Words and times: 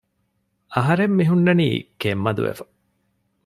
އަހަރެން 0.73 1.15
މިހުންނަނީ 1.19 1.67
ކެތްމަދުވެފަ 2.01 2.65